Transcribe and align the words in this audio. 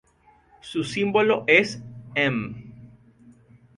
Su 0.61 0.83
símbolo 0.83 1.43
es 1.45 1.79
Em. 2.15 2.73